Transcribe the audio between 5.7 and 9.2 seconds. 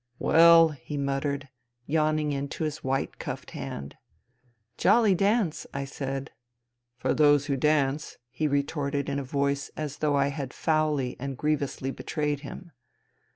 I said." For those who dance," he retorted in